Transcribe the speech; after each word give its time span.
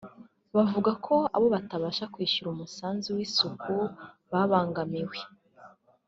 bavuga 0.55 0.91
ko 1.05 1.15
abo 1.35 1.47
batabasha 1.55 2.03
kwishyura 2.13 2.47
umusanzu 2.51 3.07
w’isuku 3.17 3.73
bababangamiye 4.31 5.21